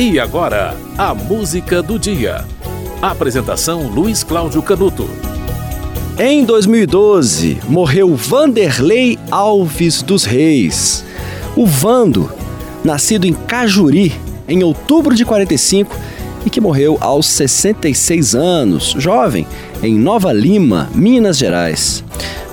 [0.00, 2.44] E agora, a música do dia.
[3.02, 5.10] Apresentação Luiz Cláudio Canuto.
[6.16, 11.04] Em 2012, morreu Vanderlei Alves dos Reis.
[11.56, 12.30] O Vando,
[12.84, 14.12] nascido em Cajuri
[14.46, 15.96] em outubro de 45
[16.46, 19.48] e que morreu aos 66 anos, jovem,
[19.82, 22.04] em Nova Lima, Minas Gerais.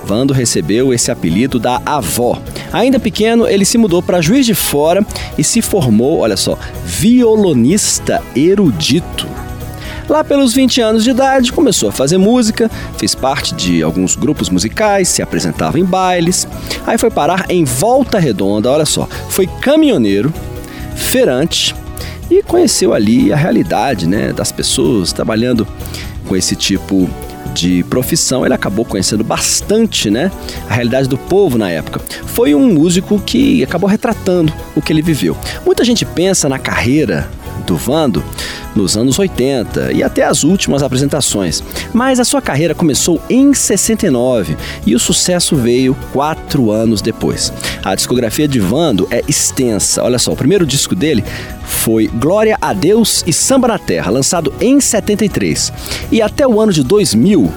[0.06, 2.40] Vando recebeu esse apelido da avó.
[2.72, 5.04] Ainda pequeno, ele se mudou para Juiz de Fora
[5.36, 9.26] e se formou, olha só, violonista erudito.
[10.08, 14.48] Lá pelos 20 anos de idade, começou a fazer música, fez parte de alguns grupos
[14.48, 16.46] musicais, se apresentava em bailes.
[16.86, 20.32] Aí foi parar em Volta Redonda, olha só, foi caminhoneiro,
[20.94, 21.74] feirante
[22.30, 25.66] e conheceu ali a realidade né, das pessoas trabalhando
[26.28, 27.10] com esse tipo
[27.56, 30.30] de profissão, ele acabou conhecendo bastante, né,
[30.68, 32.00] a realidade do povo na época.
[32.26, 35.36] Foi um músico que acabou retratando o que ele viveu.
[35.64, 37.28] Muita gente pensa na carreira
[37.66, 38.24] do Vando
[38.74, 41.62] nos anos 80 e até as últimas apresentações.
[41.92, 47.52] Mas a sua carreira começou em 69 e o sucesso veio quatro anos depois.
[47.84, 50.02] A discografia de Vando é extensa.
[50.02, 51.24] Olha só, o primeiro disco dele
[51.64, 55.72] foi Glória a Deus e Samba na Terra, lançado em 73.
[56.12, 57.52] E até o ano de 2000,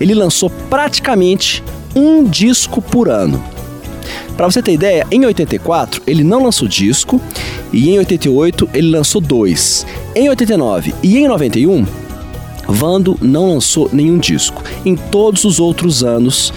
[0.00, 1.62] ele lançou praticamente
[1.94, 3.42] um disco por ano.
[4.36, 7.20] Para você ter ideia, em 84 ele não lançou disco
[7.72, 9.86] e em 88 ele lançou dois.
[10.14, 11.86] Em 89 e em 91,
[12.68, 14.62] Vando não lançou nenhum disco.
[14.84, 16.52] Em todos os outros anos,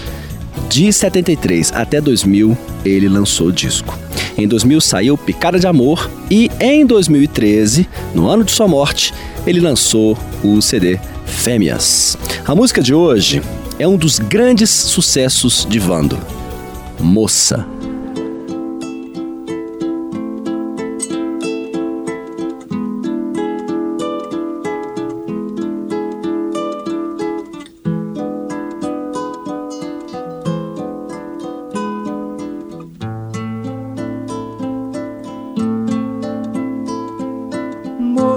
[0.68, 3.98] de 73 até 2000, ele lançou disco.
[4.36, 9.12] Em 2000 saiu Picada de Amor e em 2013, no ano de sua morte,
[9.46, 12.16] ele lançou o CD Fêmeas.
[12.46, 13.42] A música de hoje
[13.78, 16.18] é um dos grandes sucessos de Vando.
[17.00, 17.73] Moça.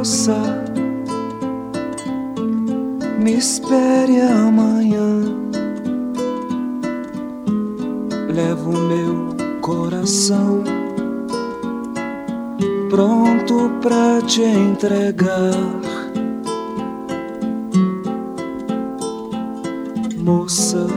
[0.08, 0.64] Moça,
[3.20, 5.36] me espere amanhã
[8.34, 10.64] levo meu coração
[12.90, 15.52] pronto pra te entregar.
[20.24, 20.88] Moça,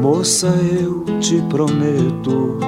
[0.00, 2.58] moça, eu te prometo,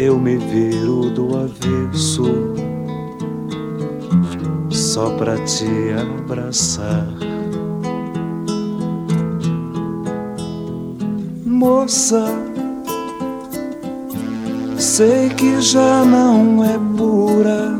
[0.00, 2.24] eu me viro do avesso
[4.70, 7.06] só pra te abraçar.
[11.60, 12.24] moça.
[14.78, 17.78] Sei que já não é pura.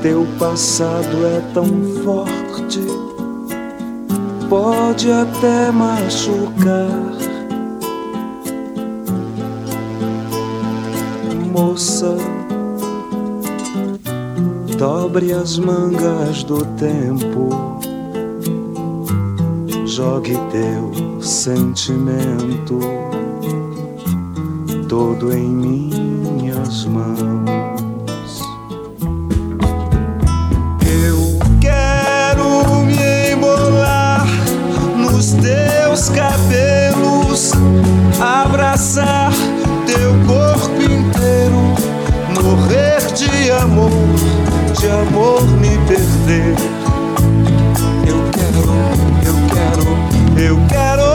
[0.00, 1.66] Teu passado é tão
[2.02, 2.80] forte,
[4.48, 7.19] pode até machucar.
[11.62, 12.16] Moça,
[14.78, 17.50] dobre as mangas do tempo
[19.84, 22.80] jogue teu sentimento
[24.88, 28.40] todo em minhas mãos.
[30.82, 34.26] Eu quero me embolar
[34.96, 37.52] nos teus cabelos,
[38.18, 39.30] abraçar
[39.84, 40.79] teu corpo
[42.42, 43.90] morrer de amor,
[44.78, 46.54] de amor me perder.
[48.06, 48.60] Eu quero
[49.26, 51.09] eu quero me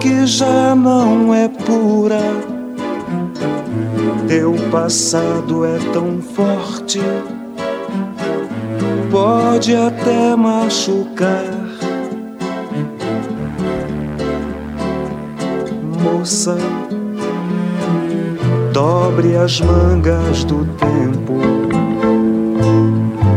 [0.00, 2.20] que já não é pura
[4.30, 7.00] teu passado é tão forte,
[9.10, 11.44] pode até machucar.
[16.00, 16.56] Moça,
[18.72, 21.40] dobre as mangas do tempo,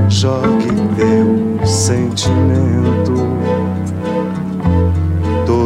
[0.09, 3.42] jogue teu sentimento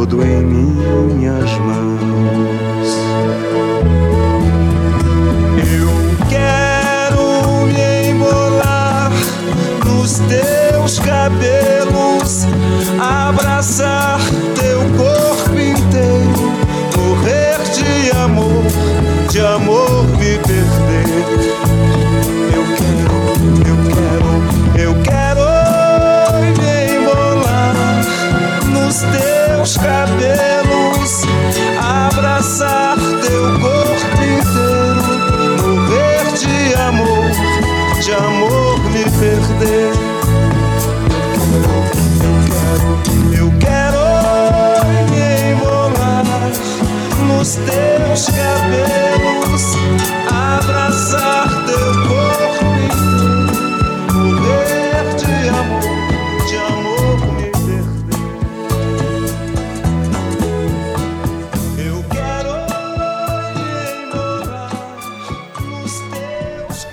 [0.08, 2.67] todo em minhas mãos.
[29.58, 31.22] Teus cabelos,
[31.82, 32.77] abraçar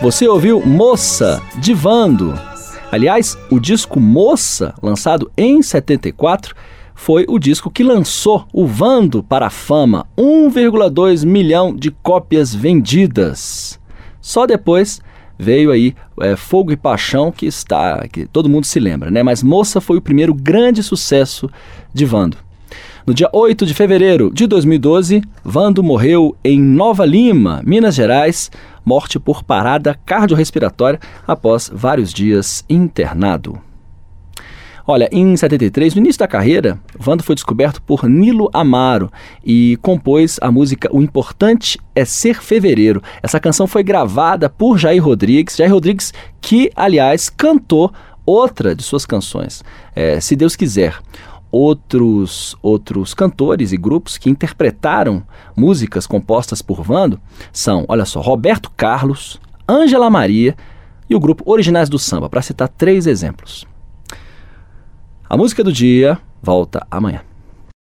[0.05, 2.39] Você ouviu Moça de Vando?
[2.91, 6.53] Aliás, o disco Moça, lançado em 74,
[6.93, 13.79] foi o disco que lançou o Vando para a fama, 1,2 milhão de cópias vendidas.
[14.21, 15.01] Só depois
[15.39, 19.23] veio aí é, Fogo e Paixão, que está, que todo mundo se lembra, né?
[19.23, 21.49] Mas Moça foi o primeiro grande sucesso
[21.91, 22.37] de Vando.
[23.07, 28.49] No dia 8 de fevereiro de 2012, Vando morreu em Nova Lima, Minas Gerais,
[28.85, 33.59] morte por parada cardiorrespiratória após vários dias internado.
[34.87, 39.11] Olha, em 73, no início da carreira, Vando foi descoberto por Nilo Amaro
[39.43, 43.01] e compôs a música O Importante é Ser Fevereiro.
[43.23, 47.91] Essa canção foi gravada por Jair Rodrigues, Jair Rodrigues que, aliás, cantou
[48.23, 49.63] outra de suas canções,
[49.95, 50.99] é, Se Deus Quiser
[51.55, 55.23] outros outros cantores e grupos que interpretaram
[55.55, 57.17] músicas compostas por Vando
[57.53, 60.53] são, olha só, Roberto Carlos, Ângela Maria
[61.09, 63.65] e o grupo Originais do Samba, para citar três exemplos.
[65.29, 67.21] A música do dia volta amanhã.